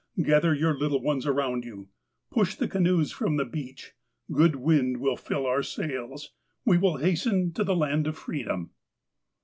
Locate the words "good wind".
4.31-4.97